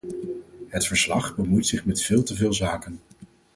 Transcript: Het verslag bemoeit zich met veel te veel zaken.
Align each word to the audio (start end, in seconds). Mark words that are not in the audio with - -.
Het 0.67 0.87
verslag 0.87 1.35
bemoeit 1.35 1.65
zich 1.65 1.85
met 1.85 2.01
veel 2.03 2.23
te 2.23 2.35
veel 2.35 2.53
zaken. 2.53 2.99